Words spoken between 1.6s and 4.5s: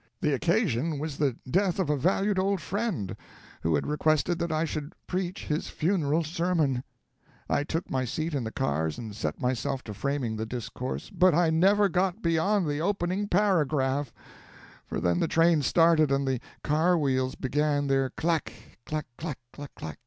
of a valued old friend who had requested